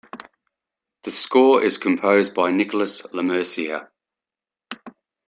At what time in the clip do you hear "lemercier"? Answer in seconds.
3.13-3.89